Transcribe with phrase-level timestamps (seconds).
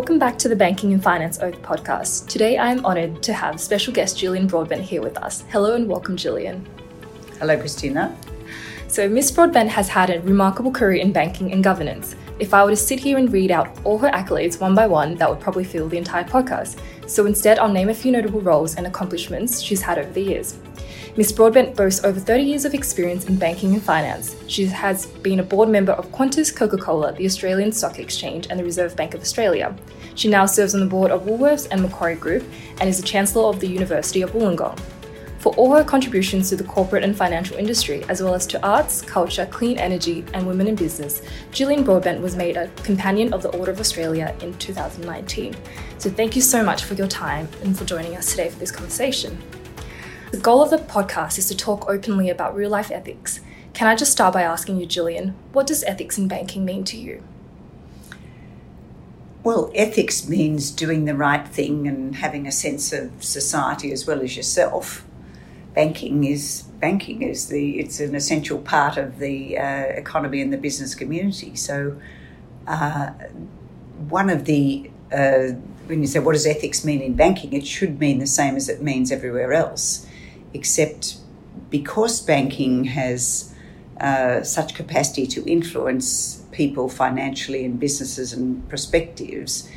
[0.00, 2.26] Welcome back to the Banking and Finance Oath podcast.
[2.26, 5.44] Today I am honoured to have special guest Jillian Broadbent here with us.
[5.50, 6.64] Hello and welcome, Jillian.
[7.38, 8.16] Hello, Christina.
[8.88, 12.16] So, Miss Broadbent has had a remarkable career in banking and governance.
[12.38, 15.16] If I were to sit here and read out all her accolades one by one,
[15.16, 16.80] that would probably fill the entire podcast.
[17.06, 20.56] So, instead, I'll name a few notable roles and accomplishments she's had over the years.
[21.16, 24.36] Miss Broadbent boasts over 30 years of experience in banking and finance.
[24.46, 28.60] She has been a board member of Qantas Coca Cola, the Australian Stock Exchange, and
[28.60, 29.74] the Reserve Bank of Australia.
[30.14, 32.44] She now serves on the board of Woolworths and Macquarie Group
[32.78, 34.80] and is the Chancellor of the University of Wollongong.
[35.40, 39.02] For all her contributions to the corporate and financial industry, as well as to arts,
[39.02, 43.48] culture, clean energy, and women in business, Jillian Broadbent was made a Companion of the
[43.56, 45.56] Order of Australia in 2019.
[45.98, 48.70] So thank you so much for your time and for joining us today for this
[48.70, 49.42] conversation.
[50.30, 53.40] The goal of the podcast is to talk openly about real life ethics.
[53.74, 56.96] Can I just start by asking you, Jillian, what does ethics in banking mean to
[56.96, 57.24] you?
[59.42, 64.20] Well, ethics means doing the right thing and having a sense of society as well
[64.20, 65.04] as yourself.
[65.74, 70.58] Banking is banking is the it's an essential part of the uh, economy and the
[70.58, 71.56] business community.
[71.56, 72.00] So,
[72.68, 73.10] uh,
[74.08, 75.54] one of the uh,
[75.86, 78.68] when you say what does ethics mean in banking, it should mean the same as
[78.68, 80.06] it means everywhere else
[80.54, 81.16] except
[81.70, 83.54] because banking has
[84.00, 89.68] uh, such capacity to influence people financially and businesses and perspectives,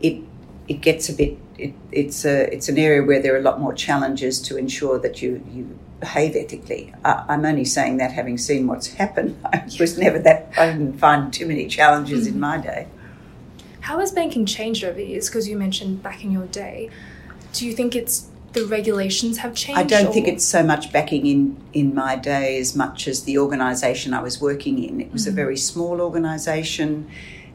[0.00, 0.22] it
[0.68, 1.38] it gets a bit.
[1.58, 4.98] It, it's a it's an area where there are a lot more challenges to ensure
[4.98, 6.92] that you you behave ethically.
[7.04, 9.38] I, am only saying that having seen what's happened.
[9.44, 10.52] I was never that.
[10.56, 12.34] I didn't find too many challenges mm-hmm.
[12.34, 12.88] in my day.
[13.80, 15.28] How has banking changed over the years?
[15.28, 16.90] Because you mentioned back in your day,
[17.52, 19.78] do you think it's the regulations have changed?
[19.78, 20.12] I don't or?
[20.12, 24.22] think it's so much backing in in my day as much as the organisation I
[24.22, 25.00] was working in.
[25.00, 25.32] It was mm-hmm.
[25.32, 27.08] a very small organisation.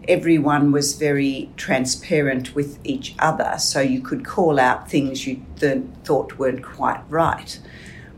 [0.08, 5.84] Everyone was very transparent with each other, so you could call out things you th-
[6.04, 7.60] thought weren't quite right.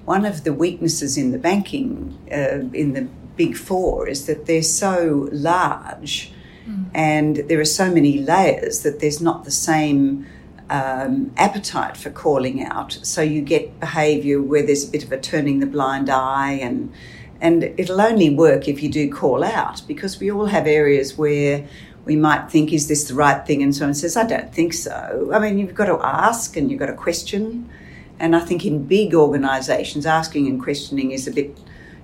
[0.06, 4.62] One of the weaknesses in the banking, uh, in the big four, is that they're
[4.62, 6.32] so large
[6.68, 6.86] mm.
[6.94, 10.26] and there are so many layers that there's not the same
[10.70, 12.94] um, appetite for calling out.
[13.04, 16.94] So you get behaviour where there's a bit of a turning the blind eye, and
[17.40, 21.68] and it'll only work if you do call out because we all have areas where
[22.08, 23.62] we might think, is this the right thing?
[23.62, 25.30] And someone says, I don't think so.
[25.34, 27.70] I mean, you've got to ask and you've got to question.
[28.18, 31.56] And I think in big organisations, asking and questioning is a bit,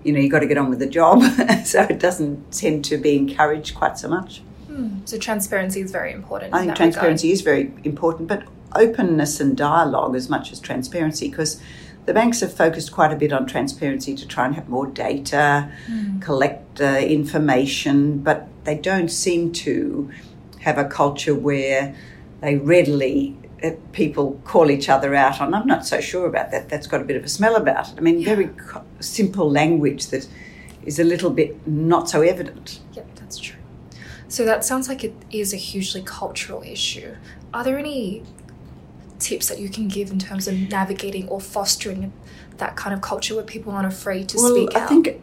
[0.03, 1.24] you know, you've got to get on with the job.
[1.66, 4.44] so it doesn't tend to be encouraged quite so much.
[4.68, 5.00] Hmm.
[5.06, 6.53] So transparency is very important.
[6.53, 7.34] I think transparency regard.
[7.34, 8.44] is very important, but
[8.75, 11.62] openness and dialogue as much as transparency because
[12.06, 15.72] the banks have focused quite a bit on transparency to try and have more data,
[15.88, 16.22] mm.
[16.22, 20.12] collect uh, information, but they don't seem to
[20.59, 21.95] have a culture where
[22.41, 25.53] they readily uh, people call each other out on.
[25.53, 26.68] I'm not so sure about that.
[26.68, 27.95] That's got a bit of a smell about it.
[27.97, 28.25] I mean, yeah.
[28.25, 30.28] very co- simple language that
[30.85, 32.81] is a little bit not so evident.
[32.94, 33.12] Yep.
[34.33, 37.17] So that sounds like it is a hugely cultural issue.
[37.53, 38.23] Are there any
[39.19, 42.11] tips that you can give in terms of navigating or fostering
[42.57, 44.85] that kind of culture where people aren't afraid to well, speak I out?
[44.85, 45.21] I think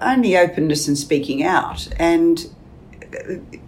[0.00, 2.48] only openness and speaking out and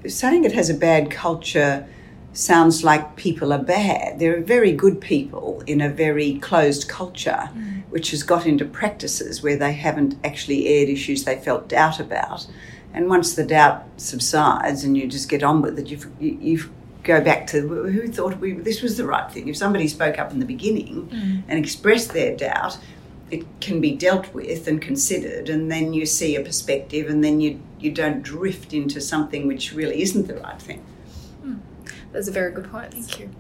[0.08, 1.86] saying it has a bad culture
[2.32, 4.18] sounds like people are bad.
[4.18, 7.82] There are very good people in a very closed culture, mm.
[7.90, 12.46] which has got into practices where they haven't actually aired issues they felt doubt about.
[12.92, 16.70] And once the doubt subsides and you just get on with it, you've, you've
[17.02, 19.48] go back to who thought we this was the right thing.
[19.48, 21.42] If somebody spoke up in the beginning mm.
[21.48, 22.78] and expressed their doubt,
[23.30, 27.40] it can be dealt with and considered, and then you see a perspective, and then
[27.40, 30.84] you you don't drift into something which really isn't the right thing.
[31.44, 31.60] Mm.
[32.12, 32.92] That's a very good point.
[32.92, 33.30] Thank you.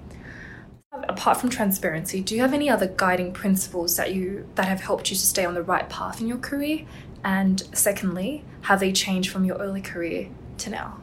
[1.08, 5.10] Apart from transparency, do you have any other guiding principles that you that have helped
[5.10, 6.86] you to stay on the right path in your career?
[7.24, 10.28] And secondly, have they changed from your early career
[10.58, 11.00] to now?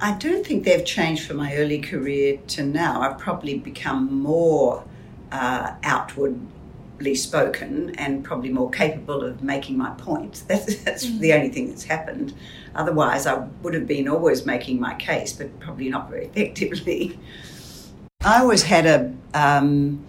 [0.00, 3.00] I don't think they've changed from my early career to now.
[3.00, 4.84] I've probably become more
[5.32, 10.42] uh, outwardly spoken and probably more capable of making my point.
[10.48, 11.20] That's, that's mm.
[11.20, 12.34] the only thing that's happened.
[12.74, 17.18] Otherwise, I would have been always making my case, but probably not very effectively.
[18.24, 20.04] I always had a, um,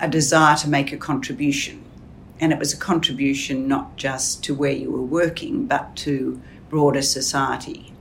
[0.00, 1.84] a desire to make a contribution,
[2.40, 6.40] and it was a contribution not just to where you were working, but to
[6.70, 7.92] broader society.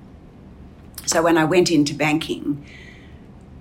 [1.05, 2.65] So when I went into banking,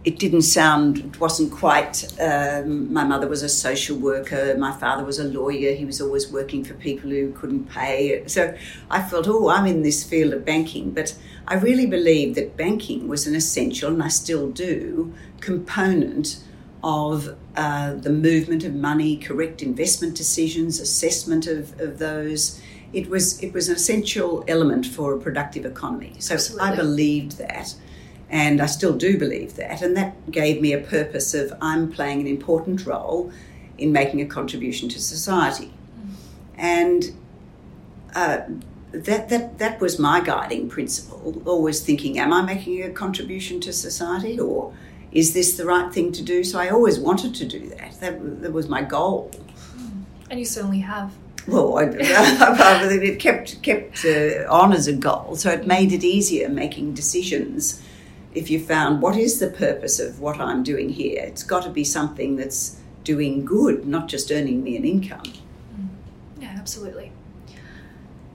[0.04, 2.06] it didn't sound, it wasn't quite.
[2.20, 6.30] Um, my mother was a social worker, my father was a lawyer, he was always
[6.30, 8.26] working for people who couldn't pay.
[8.26, 8.56] So
[8.90, 10.92] I felt, oh, I'm in this field of banking.
[10.92, 16.42] But I really believed that banking was an essential, and I still do, component
[16.82, 22.60] of uh, the movement of money, correct investment decisions, assessment of, of those.
[22.92, 26.14] It was, it was an essential element for a productive economy.
[26.18, 26.68] So Absolutely.
[26.68, 27.74] I believed that.
[28.30, 29.82] And I still do believe that.
[29.82, 33.32] And that gave me a purpose of I'm playing an important role
[33.78, 35.72] in making a contribution to society.
[35.98, 36.14] Mm.
[36.56, 37.04] And
[38.14, 38.40] uh,
[38.92, 43.72] that, that, that was my guiding principle, always thinking, am I making a contribution to
[43.72, 44.74] society or
[45.12, 46.44] is this the right thing to do?
[46.44, 48.00] So I always wanted to do that.
[48.00, 49.30] That, that was my goal.
[50.30, 51.12] And you certainly have.
[51.46, 56.50] Well, I, it kept kept uh, on as a goal, so it made it easier
[56.50, 57.82] making decisions
[58.34, 61.70] if you found what is the purpose of what I'm doing here, it's got to
[61.70, 65.22] be something that's doing good, not just earning me an income.
[65.74, 65.88] Mm.
[66.40, 67.12] Yeah, absolutely.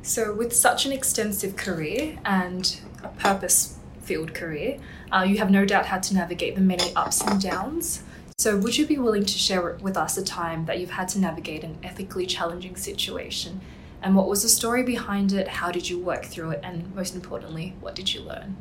[0.01, 4.79] So, with such an extensive career and a purpose filled career,
[5.13, 8.03] uh, you have no doubt had to navigate the many ups and downs.
[8.37, 11.19] So, would you be willing to share with us a time that you've had to
[11.19, 13.61] navigate an ethically challenging situation?
[14.01, 15.47] And what was the story behind it?
[15.47, 16.61] How did you work through it?
[16.63, 18.57] And most importantly, what did you learn?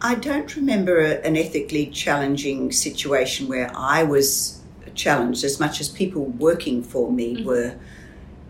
[0.00, 4.62] I don't remember an ethically challenging situation where I was
[4.94, 7.46] challenged as much as people working for me mm-hmm.
[7.46, 7.74] were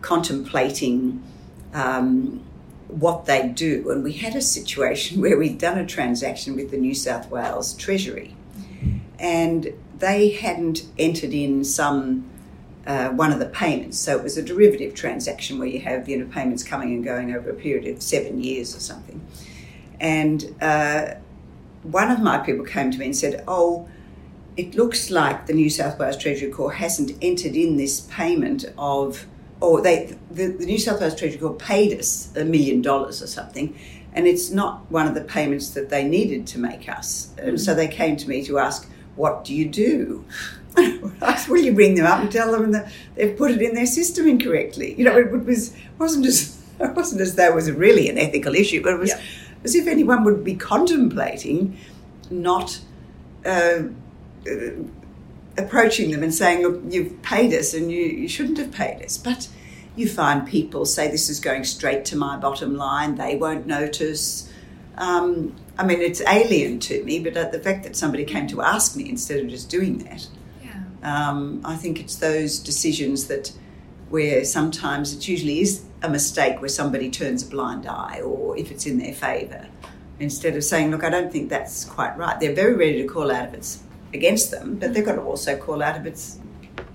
[0.01, 1.23] contemplating
[1.73, 2.43] um,
[2.89, 3.89] what they do.
[3.89, 7.73] And we had a situation where we'd done a transaction with the New South Wales
[7.73, 8.35] Treasury,
[9.17, 12.25] and they hadn't entered in some.
[12.87, 16.17] Uh, one of the payments, so it was a derivative transaction where you have you
[16.17, 19.21] know payments coming and going over a period of seven years or something,
[19.99, 21.13] and uh,
[21.83, 23.87] one of my people came to me and said, Oh,
[24.57, 29.25] it looks like the New South Wales Treasury Corps hasn't entered in this payment of,
[29.61, 33.27] or they, the, the New South Wales Treasury Corps paid us a million dollars or
[33.27, 33.77] something,
[34.13, 37.33] and it's not one of the payments that they needed to make us.
[37.37, 37.57] And mm-hmm.
[37.57, 40.25] so they came to me to ask, What do you do?
[40.77, 43.75] I said, Will you bring them up and tell them that they've put it in
[43.75, 44.95] their system incorrectly?
[44.97, 48.55] You know, it was, wasn't as, it wasn't as though it was really an ethical
[48.55, 49.09] issue, but it was.
[49.09, 49.21] Yeah
[49.63, 51.77] as if anyone would be contemplating
[52.29, 52.79] not
[53.45, 53.83] uh,
[54.47, 54.55] uh,
[55.59, 59.17] approaching them and saying, Look, you've paid us and you, you shouldn't have paid us.
[59.17, 59.47] But
[59.95, 64.51] you find people say, This is going straight to my bottom line, they won't notice.
[64.97, 68.97] Um, I mean, it's alien to me, but the fact that somebody came to ask
[68.97, 70.27] me instead of just doing that,
[70.61, 70.81] yeah.
[71.03, 73.53] um, I think it's those decisions that
[74.09, 78.71] where sometimes it usually is a mistake where somebody turns a blind eye or if
[78.71, 79.67] it's in their favour.
[80.19, 82.37] Instead of saying, look, I don't think that's quite right.
[82.39, 83.83] They're very ready to call out if it's
[84.13, 86.39] against them, but they've got to also call out if it's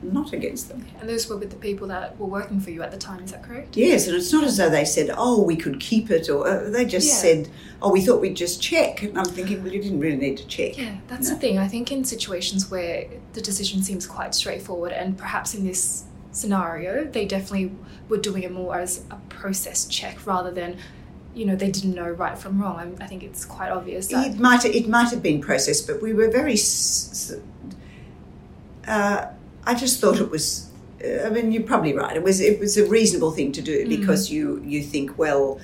[0.02, 0.84] not against them.
[1.00, 3.32] And those were with the people that were working for you at the time, is
[3.32, 3.76] that correct?
[3.76, 6.70] Yes, and it's not as though they said, oh, we could keep it, or uh,
[6.70, 7.14] they just yeah.
[7.14, 7.50] said,
[7.80, 9.02] oh, we thought we'd just check.
[9.02, 10.76] And I'm thinking, well, you didn't really need to check.
[10.76, 11.34] Yeah, that's no.
[11.34, 11.58] the thing.
[11.58, 17.04] I think in situations where the decision seems quite straightforward, and perhaps in this scenario,
[17.04, 17.72] they definitely
[18.08, 20.78] were doing it more as a process check rather than
[21.34, 22.78] you know they didn't know right from wrong.
[22.78, 24.08] I, I think it's quite obvious.
[24.08, 26.56] That it might it might have been processed, but we were very.
[28.86, 29.26] Uh,
[29.64, 30.70] I just thought it was.
[31.24, 32.16] I mean, you're probably right.
[32.16, 33.88] It was it was a reasonable thing to do mm.
[33.88, 35.60] because you you think well.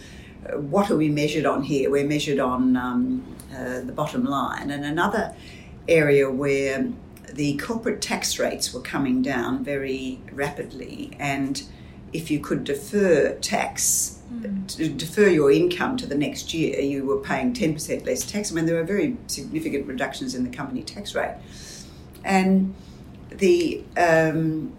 [0.54, 1.90] What are we measured on here?
[1.90, 4.70] We're measured on um, uh, the bottom line.
[4.70, 5.34] And another
[5.86, 6.90] area where
[7.32, 11.62] the corporate tax rates were coming down very rapidly, and
[12.12, 14.96] if you could defer tax, mm.
[14.98, 18.50] defer your income to the next year, you were paying 10% less tax.
[18.50, 21.36] I mean, there were very significant reductions in the company tax rate.
[22.24, 22.74] And
[23.30, 24.72] the, um,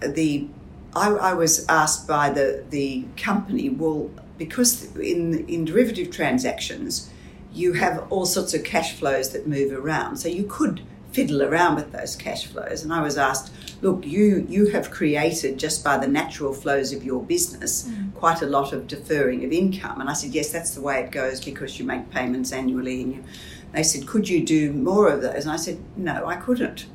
[0.00, 0.48] the
[0.96, 7.10] I, I, was asked by the, the company, well, because in, in derivative transactions,
[7.52, 10.16] you have all sorts of cash flows that move around.
[10.16, 10.82] So you could
[11.14, 12.82] fiddle around with those cash flows.
[12.82, 13.52] And I was asked,
[13.82, 18.12] look, you you have created just by the natural flows of your business mm.
[18.14, 20.00] quite a lot of deferring of income.
[20.00, 23.02] And I said, yes, that's the way it goes because you make payments annually.
[23.02, 23.24] And you,
[23.72, 25.44] they said, could you do more of those?
[25.44, 26.86] And I said, no, I couldn't.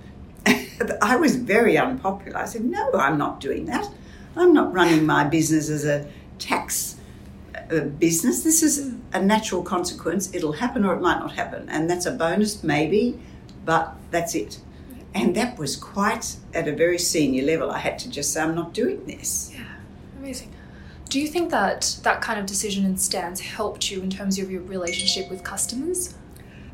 [1.02, 2.38] I was very unpopular.
[2.38, 3.90] I said, no, I'm not doing that.
[4.36, 6.08] I'm not running my business as a
[6.40, 6.96] tax
[7.72, 8.44] uh, business.
[8.44, 10.34] This is a natural consequence.
[10.34, 11.70] It'll happen or it might not happen.
[11.70, 13.20] And that's a bonus, maybe,
[13.66, 14.60] but that's it.
[15.14, 17.72] And that was quite at a very senior level.
[17.72, 19.52] I had to just say, I'm not doing this.
[19.54, 19.66] Yeah,
[20.20, 20.54] amazing.
[21.10, 24.52] Do you think that that kind of decision and stance helped you in terms of
[24.52, 26.14] your relationship with customers?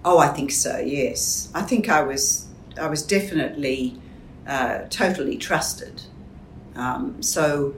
[0.04, 0.77] Oh, I think so.
[0.80, 2.48] Yes, I think I was.
[2.80, 3.98] I was definitely
[4.46, 6.01] uh, totally trusted.
[6.75, 7.75] Um, so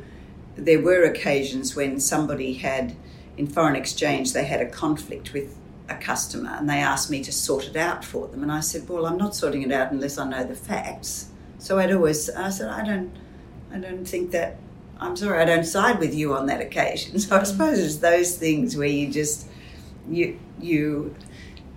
[0.56, 2.96] there were occasions when somebody had,
[3.38, 5.56] in foreign exchange, they had a conflict with
[5.89, 8.44] a customer and they asked me to sort it out for them.
[8.44, 11.29] And I said, Well, I'm not sorting it out unless I know the facts.
[11.60, 13.15] So I'd always, I said, I don't,
[13.72, 14.58] I don't think that,
[15.00, 17.20] I'm sorry, I don't side with you on that occasion.
[17.20, 19.48] So I suppose it's those things where you just,
[20.10, 21.15] you, you,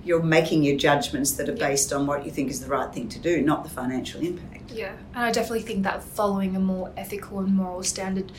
[0.04, 3.08] you're making your judgments that are based on what you think is the right thing
[3.08, 4.70] to do, not the financial impact.
[4.70, 8.32] Yeah, and I definitely think that following a more ethical and moral standard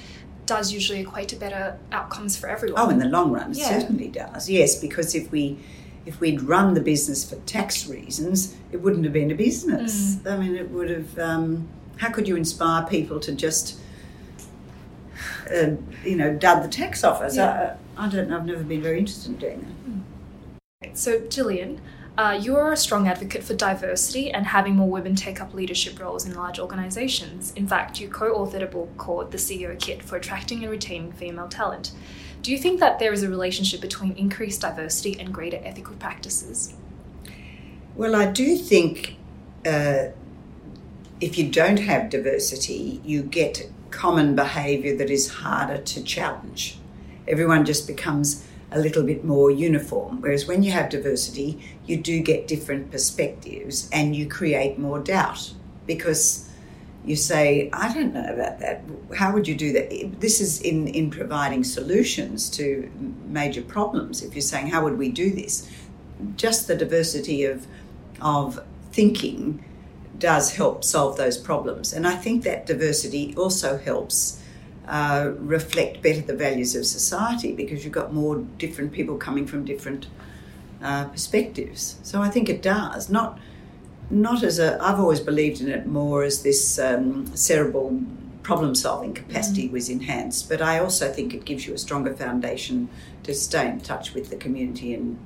[0.51, 2.81] does usually equate to better outcomes for everyone.
[2.81, 4.49] Oh, in the long run, it certainly does.
[4.49, 5.57] Yes, because if we
[6.05, 10.15] if we'd run the business for tax reasons, it wouldn't have been a business.
[10.15, 10.31] Mm.
[10.31, 11.17] I mean, it would have.
[11.17, 13.79] Um, how could you inspire people to just,
[15.55, 17.37] uh, you know, dud the tax office?
[17.37, 17.75] Yeah.
[17.95, 18.37] I, I don't know.
[18.37, 20.03] I've never been very interested in doing
[20.81, 20.97] that.
[20.97, 21.79] So, Jillian,
[22.17, 25.99] uh, you are a strong advocate for diversity and having more women take up leadership
[25.99, 27.53] roles in large organisations.
[27.53, 31.13] In fact, you co authored a book called The CEO Kit for Attracting and Retaining
[31.13, 31.91] Female Talent.
[32.41, 36.73] Do you think that there is a relationship between increased diversity and greater ethical practices?
[37.95, 39.17] Well, I do think
[39.65, 40.07] uh,
[41.21, 46.77] if you don't have diversity, you get common behaviour that is harder to challenge.
[47.27, 50.21] Everyone just becomes a little bit more uniform.
[50.21, 55.53] Whereas when you have diversity, you do get different perspectives and you create more doubt
[55.85, 56.49] because
[57.03, 58.83] you say, I don't know about that.
[59.15, 60.19] How would you do that?
[60.19, 62.89] This is in, in providing solutions to
[63.25, 64.21] major problems.
[64.21, 65.69] If you're saying, How would we do this?
[66.35, 67.65] Just the diversity of,
[68.21, 69.65] of thinking
[70.19, 71.91] does help solve those problems.
[71.91, 74.40] And I think that diversity also helps
[74.91, 79.63] uh, reflect better the values of society because you've got more different people coming from
[79.63, 80.07] different
[80.83, 81.97] uh, perspectives.
[82.03, 83.09] So I think it does.
[83.09, 83.39] Not
[84.09, 84.77] not as a.
[84.83, 88.01] I've always believed in it more as this um, cerebral
[88.43, 92.89] problem solving capacity was enhanced, but I also think it gives you a stronger foundation
[93.23, 95.17] to stay in touch with the community and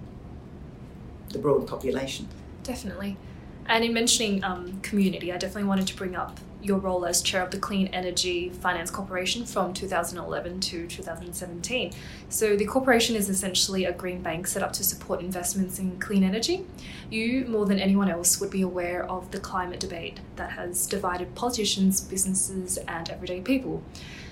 [1.29, 2.27] the broad population.
[2.61, 3.17] Definitely.
[3.65, 7.41] And in mentioning um, community, I definitely wanted to bring up your role as chair
[7.41, 11.93] of the Clean Energy Finance Corporation from 2011 to 2017.
[12.29, 16.23] So, the corporation is essentially a green bank set up to support investments in clean
[16.23, 16.65] energy.
[17.09, 21.35] You, more than anyone else, would be aware of the climate debate that has divided
[21.35, 23.83] politicians, businesses, and everyday people.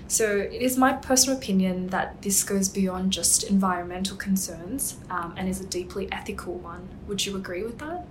[0.08, 5.48] So, it is my personal opinion that this goes beyond just environmental concerns um, and
[5.48, 6.90] is a deeply ethical one.
[7.08, 8.06] Would you agree with that?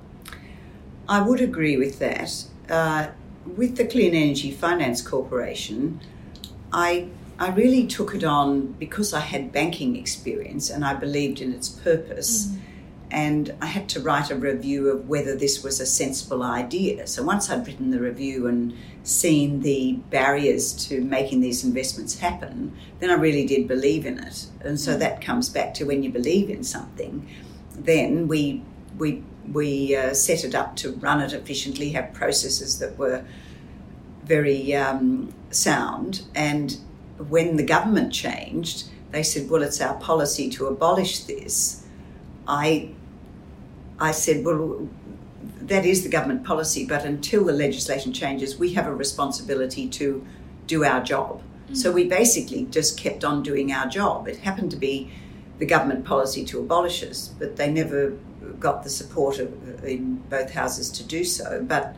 [1.09, 2.45] I would agree with that.
[2.69, 3.09] Uh,
[3.45, 6.01] with the Clean Energy Finance Corporation,
[6.73, 7.09] I
[7.39, 11.69] I really took it on because I had banking experience and I believed in its
[11.69, 12.47] purpose.
[12.47, 12.59] Mm.
[13.11, 17.07] And I had to write a review of whether this was a sensible idea.
[17.07, 18.73] So once I'd written the review and
[19.03, 24.47] seen the barriers to making these investments happen, then I really did believe in it.
[24.61, 24.99] And so mm.
[25.01, 27.29] that comes back to when you believe in something,
[27.75, 28.63] then we
[28.97, 33.25] we we uh, set it up to run it efficiently, have processes that were
[34.25, 36.23] very um, sound.
[36.35, 36.77] And
[37.29, 41.85] when the government changed, they said, "Well, it's our policy to abolish this."
[42.47, 42.91] I
[43.99, 44.89] I said, "Well,
[45.61, 50.25] that is the government policy, but until the legislation changes, we have a responsibility to
[50.67, 54.29] do our job." So we basically just kept on doing our job.
[54.29, 55.11] It happened to be
[55.59, 58.13] the government policy to abolish us, but they never
[58.59, 61.65] got the support of, in both houses to do so.
[61.67, 61.97] But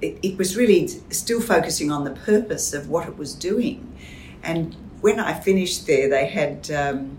[0.00, 3.96] it, it was really still focusing on the purpose of what it was doing.
[4.42, 7.18] And when I finished there, they had um,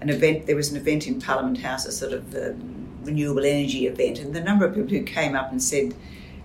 [0.00, 0.46] an event.
[0.46, 4.34] There was an event in Parliament House, a sort of um, renewable energy event, and
[4.34, 5.94] the number of people who came up and said,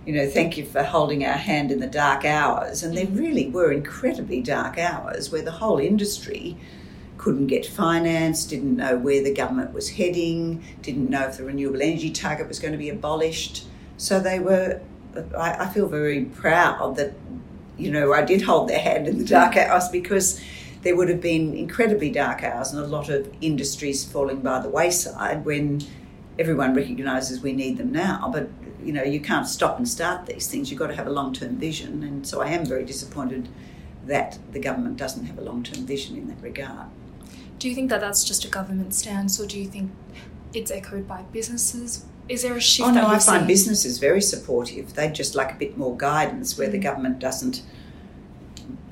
[0.05, 2.83] you know, thank you for holding our hand in the dark hours.
[2.83, 6.57] And there really were incredibly dark hours where the whole industry
[7.19, 11.81] couldn't get finance, didn't know where the government was heading, didn't know if the renewable
[11.81, 13.65] energy target was going to be abolished.
[13.97, 14.81] So they were,
[15.37, 17.13] I, I feel very proud that,
[17.77, 20.41] you know, I did hold their hand in the dark hours because
[20.81, 24.69] there would have been incredibly dark hours and a lot of industries falling by the
[24.69, 25.81] wayside when
[26.39, 28.29] everyone recognises we need them now.
[28.31, 28.47] But,
[28.81, 30.71] you know, you can't stop and start these things.
[30.71, 32.01] You've got to have a long term vision.
[32.01, 33.49] And so I am very disappointed
[34.05, 36.87] that the government doesn't have a long term vision in that regard.
[37.59, 39.91] Do you think that that's just a government stance, or do you think
[40.53, 42.05] it's echoed by businesses?
[42.29, 42.87] Is there a shift?
[42.89, 43.47] Oh that no, I you've find seen?
[43.47, 44.93] businesses very supportive.
[44.93, 46.83] They'd just like a bit more guidance where the Mm.
[46.83, 47.61] government doesn't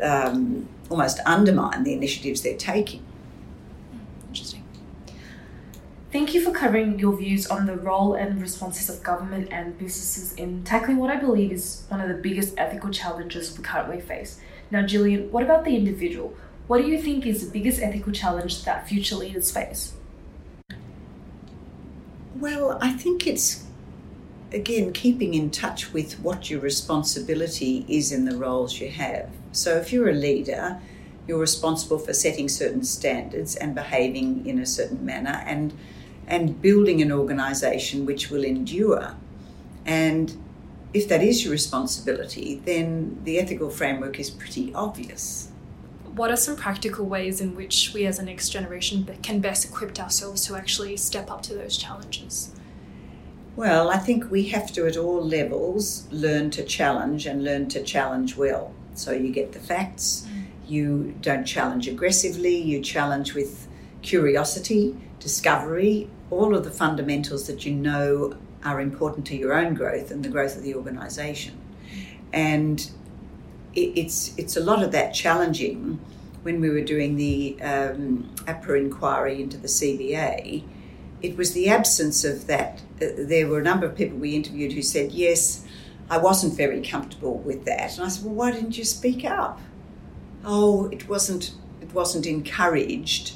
[0.03, 3.03] um, almost undermine the initiatives they're taking.
[4.27, 4.63] Interesting.
[6.11, 9.77] Thank thank you for covering your views on the role and responses of government and
[9.77, 14.01] businesses in tackling what I believe is one of the biggest ethical challenges we currently
[14.01, 14.39] face.
[14.71, 16.33] Now, Jillian, what about the individual?
[16.67, 19.93] What do you think is the biggest ethical challenge that future leaders face?
[22.35, 23.63] Well, I think it's
[24.51, 29.29] again keeping in touch with what your responsibility is in the roles you have.
[29.53, 30.79] So if you're a leader,
[31.25, 35.73] you're responsible for setting certain standards and behaving in a certain manner and
[36.27, 39.15] and building an organization which will endure.
[39.85, 40.35] And
[40.93, 45.53] if that is your responsibility, then the ethical framework is pretty obvious.
[46.17, 49.99] What are some practical ways in which we as a next generation can best equip
[49.99, 52.55] ourselves to actually step up to those challenges?
[53.55, 57.83] Well, I think we have to, at all levels, learn to challenge and learn to
[57.83, 58.73] challenge well.
[58.95, 60.45] So you get the facts, mm.
[60.67, 63.67] you don't challenge aggressively, you challenge with
[64.01, 70.09] curiosity, discovery, all of the fundamentals that you know are important to your own growth
[70.09, 71.59] and the growth of the organisation.
[72.33, 72.89] And
[73.77, 75.99] it's it's a lot of that challenging.
[76.43, 80.63] When we were doing the um, APRA inquiry into the CBA,
[81.21, 82.81] it was the absence of that.
[83.01, 85.65] Uh, there were a number of people we interviewed who said, "Yes,
[86.09, 89.59] I wasn't very comfortable with that," and I said, "Well, why didn't you speak up?"
[90.45, 91.53] Oh, it wasn't.
[91.81, 93.33] It wasn't encouraged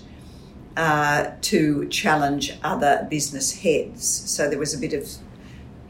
[0.78, 4.06] uh, to challenge other business heads.
[4.08, 5.08] So there was a bit of,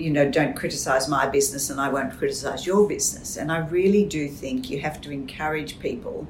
[0.01, 3.38] you know, don't criticise my business and I won't criticise your business.
[3.38, 6.27] And I really do think you have to encourage people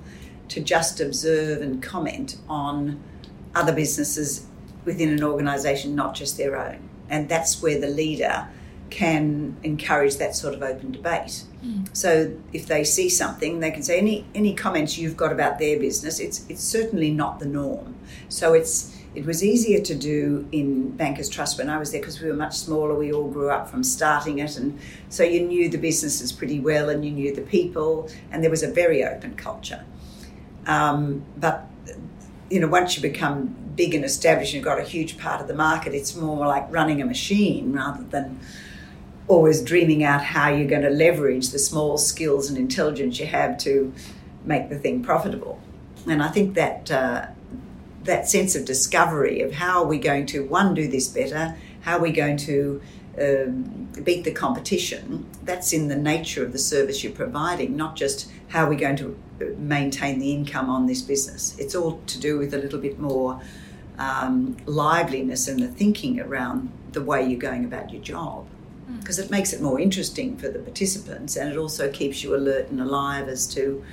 [0.49, 3.01] to just observe and comment on
[3.55, 4.45] other businesses
[4.85, 6.89] within an organisation, not just their own.
[7.09, 8.47] And that's where the leader
[8.89, 11.43] can encourage that sort of open debate.
[11.63, 11.95] Mm.
[11.95, 15.79] So if they see something, they can say any any comments you've got about their
[15.79, 16.19] business.
[16.19, 17.95] It's it's certainly not the norm.
[18.27, 22.21] So it's it was easier to do in Bankers Trust when I was there because
[22.21, 22.95] we were much smaller.
[22.95, 26.89] We all grew up from starting it, and so you knew the businesses pretty well,
[26.89, 29.83] and you knew the people, and there was a very open culture.
[30.65, 31.67] Um, but
[32.49, 35.47] you know, once you become big and established, and you've got a huge part of
[35.47, 35.93] the market.
[35.93, 38.39] It's more like running a machine rather than
[39.27, 43.57] always dreaming out how you're going to leverage the small skills and intelligence you have
[43.59, 43.93] to
[44.43, 45.59] make the thing profitable.
[46.07, 47.27] And I think that uh,
[48.03, 51.97] that sense of discovery of how are we going to one do this better, how
[51.97, 52.81] are we going to
[53.19, 55.25] um, beat the competition.
[55.43, 58.95] That's in the nature of the service you're providing, not just how are we going
[58.97, 61.57] to uh, maintain the income on this business.
[61.59, 63.41] It's all to do with a little bit more
[63.97, 68.47] um, liveliness and the thinking around the way you're going about your job
[68.99, 72.69] because it makes it more interesting for the participants and it also keeps you alert
[72.69, 73.83] and alive as to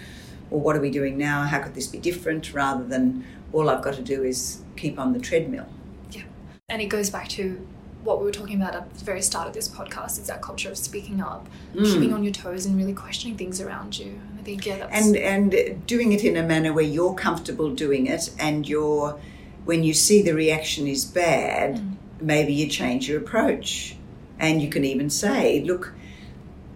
[0.50, 3.82] well what are we doing now how could this be different rather than all i've
[3.82, 5.66] got to do is keep on the treadmill
[6.12, 6.22] yeah
[6.68, 7.66] and it goes back to
[8.04, 10.70] what we were talking about at the very start of this podcast is that culture
[10.70, 11.84] of speaking up mm.
[11.84, 15.06] keeping on your toes and really questioning things around you and i think yeah that's...
[15.06, 19.18] and and doing it in a manner where you're comfortable doing it and you're
[19.64, 21.96] when you see the reaction is bad mm.
[22.20, 23.96] maybe you change your approach
[24.38, 25.92] and you can even say, look,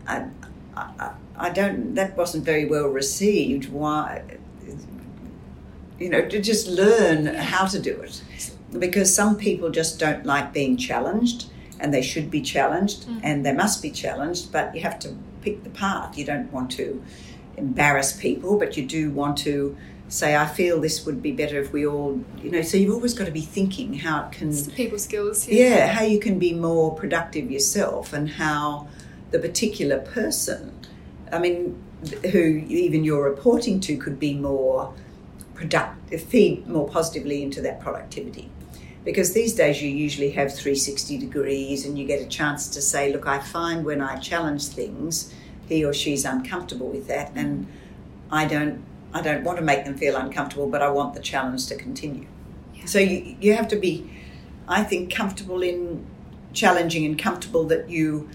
[0.07, 0.27] I,
[0.77, 3.69] I, I don't, that wasn't very well received.
[3.69, 4.23] Why?
[5.99, 8.23] You know, to just learn how to do it.
[8.79, 11.47] Because some people just don't like being challenged
[11.79, 13.21] and they should be challenged mm.
[13.23, 16.17] and they must be challenged, but you have to pick the path.
[16.17, 17.03] You don't want to
[17.57, 19.77] embarrass people, but you do want to
[20.09, 23.15] say, I feel this would be better if we all, you know, so you've always
[23.15, 24.51] got to be thinking how it can.
[24.51, 25.49] It's people skills.
[25.49, 25.69] Yeah.
[25.69, 28.89] yeah, how you can be more productive yourself and how
[29.31, 30.87] the particular person,
[31.33, 31.83] I mean,
[32.31, 34.95] who even you're reporting to could be more
[35.55, 38.51] productive, feed more positively into that productivity.
[39.05, 43.13] Because these days you usually have 360 degrees and you get a chance to say,
[43.13, 45.35] look, I find when I challenge things,
[45.67, 47.67] he or she's uncomfortable with that and
[48.31, 48.85] I don't
[49.15, 52.27] I don't want to make them feel uncomfortable, but I want the challenge to continue.
[52.75, 52.87] Yeah.
[52.87, 54.11] So you, you have to be,
[54.67, 56.07] I think, comfortable in
[56.55, 58.31] challenging and comfortable that you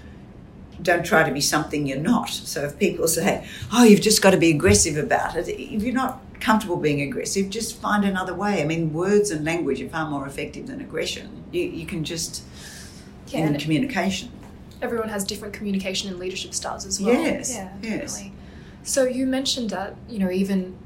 [0.82, 2.30] don't try to be something you're not.
[2.30, 5.94] So if people say, oh, you've just got to be aggressive about it, if you're
[5.94, 8.62] not comfortable being aggressive, just find another way.
[8.62, 11.44] I mean, words and language are far more effective than aggression.
[11.52, 12.44] You, you can just,
[13.28, 14.32] yeah, in communication.
[14.82, 17.14] Everyone has different communication and leadership styles as well.
[17.14, 18.14] Yes, yeah, yes.
[18.14, 18.34] Definitely.
[18.84, 20.78] So you mentioned that, you know, even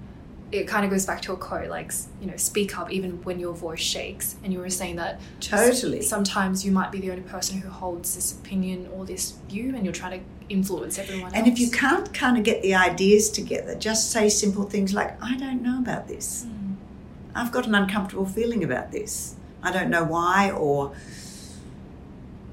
[0.51, 3.39] it kind of goes back to a quote like, you know, speak up even when
[3.39, 4.35] your voice shakes.
[4.43, 8.15] And you were saying that totally sometimes you might be the only person who holds
[8.15, 11.33] this opinion or this view and you're trying to influence everyone else.
[11.35, 15.21] And if you can't kind of get the ideas together, just say simple things like,
[15.23, 16.45] I don't know about this.
[16.45, 16.75] Mm.
[17.33, 19.35] I've got an uncomfortable feeling about this.
[19.63, 20.93] I don't know why, or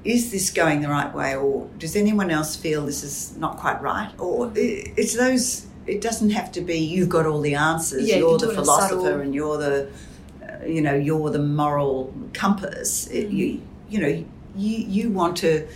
[0.03, 3.81] is this going the right way, or does anyone else feel this is not quite
[3.81, 4.11] right?
[4.19, 5.65] Or it's those.
[5.87, 8.07] It doesn't have to be you've got all the answers.
[8.07, 9.89] Yeah, you you're the do it in a philosopher, and you're the,
[10.43, 13.07] uh, you know, you're the moral compass.
[13.07, 13.33] It- Mm.
[13.37, 14.23] you, you know,
[14.55, 15.67] you you want to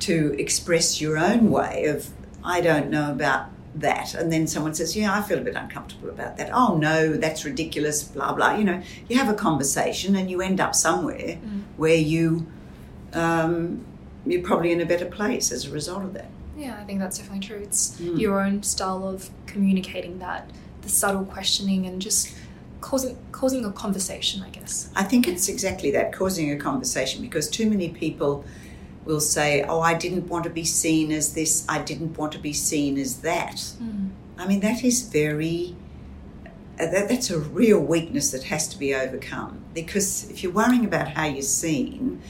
[0.00, 2.08] to express your own way of
[2.42, 6.08] I don't know about that, and then someone says, "Yeah, I feel a bit uncomfortable
[6.10, 8.02] about that." Oh no, that's ridiculous.
[8.04, 8.54] Blah blah.
[8.56, 11.62] You know, you have a conversation, and you end up somewhere Mm.
[11.76, 12.46] where you
[13.12, 13.80] um,
[14.26, 16.28] you're probably in a better place as a result of that.
[16.56, 17.58] Yeah, I think that's definitely true.
[17.58, 18.20] It's Mm.
[18.20, 20.50] your own style of communicating that,
[20.82, 22.28] the subtle questioning, and just
[22.80, 24.42] causing causing a conversation.
[24.42, 24.88] I guess.
[24.94, 28.44] I think it's exactly that, causing a conversation, because too many people
[29.04, 31.64] will say, "Oh, I didn't want to be seen as this.
[31.68, 33.72] I didn't want to be seen as that."
[34.38, 35.74] I mean, that is very.
[36.80, 39.58] uh, That, that's a real weakness that has to be overcome.
[39.74, 42.20] Because if you're worrying about how you're seen,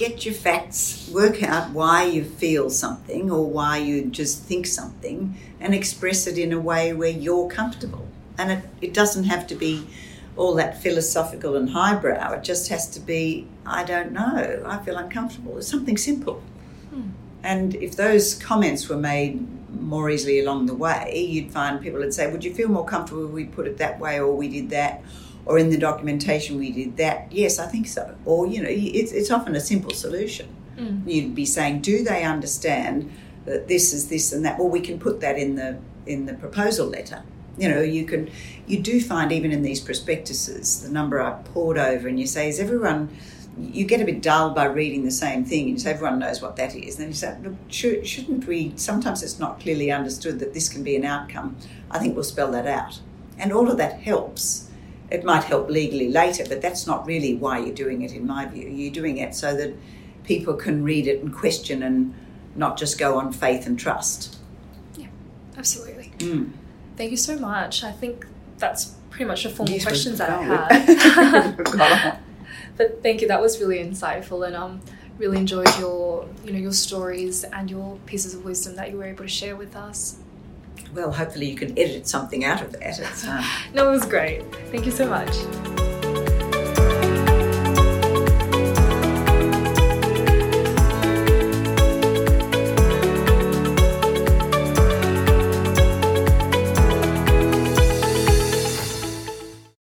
[0.00, 5.36] get your facts, work out why you feel something or why you just think something,
[5.60, 8.08] and express it in a way where you're comfortable.
[8.38, 9.86] And it, it doesn't have to be
[10.38, 12.32] all that philosophical and highbrow.
[12.32, 15.58] It just has to be, I don't know, I feel uncomfortable.
[15.58, 16.42] It's something simple.
[16.88, 17.10] Hmm.
[17.42, 22.14] And if those comments were made more easily along the way, you'd find people would
[22.14, 24.70] say, Would you feel more comfortable if we put it that way or we did
[24.70, 25.02] that?
[25.50, 27.26] Or in the documentation we did that?
[27.32, 28.14] Yes, I think so.
[28.24, 30.46] Or, you know, it's, it's often a simple solution.
[30.76, 31.02] Mm.
[31.04, 33.10] You'd be saying, Do they understand
[33.46, 34.60] that this is this and that?
[34.60, 37.24] Well, we can put that in the in the proposal letter.
[37.58, 38.30] You know, you can
[38.68, 42.48] you do find even in these prospectuses, the number I pored over and you say,
[42.48, 43.10] Is everyone
[43.58, 45.68] you get a bit dull by reading the same thing.
[45.68, 46.94] You say everyone knows what that is.
[46.94, 48.72] And then you say, look, should, shouldn't we?
[48.76, 51.56] Sometimes it's not clearly understood that this can be an outcome.
[51.90, 53.00] I think we'll spell that out.
[53.38, 54.69] And all of that helps.
[55.10, 58.46] It might help legally later, but that's not really why you're doing it, in my
[58.46, 58.68] view.
[58.68, 59.74] You're doing it so that
[60.24, 62.14] people can read it and question and
[62.54, 64.36] not just go on faith and trust.
[64.96, 65.08] Yeah,
[65.56, 66.12] absolutely.
[66.18, 66.52] Mm.
[66.96, 67.82] Thank you so much.
[67.82, 68.26] I think
[68.58, 70.74] that's pretty much the formal Yes, questions that I.
[70.74, 72.18] Had.
[72.76, 73.28] but thank you.
[73.28, 74.80] That was really insightful, and um,
[75.18, 79.04] really enjoyed your you know your stories and your pieces of wisdom that you were
[79.04, 80.18] able to share with us.
[80.94, 83.26] Well, hopefully you can edit something out of that.
[83.26, 84.42] Um, No, it was great.
[84.70, 85.89] Thank you so much.